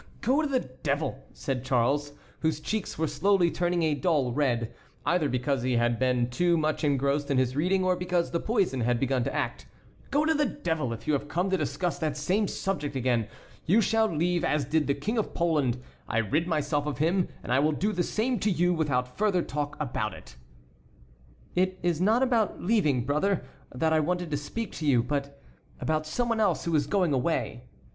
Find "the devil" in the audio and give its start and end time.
0.47-1.27, 10.33-10.91